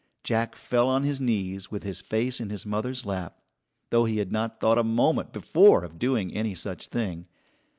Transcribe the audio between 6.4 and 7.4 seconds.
such thing.